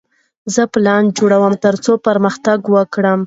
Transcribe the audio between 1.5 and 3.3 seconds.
ترڅو پرمختګ وکړم.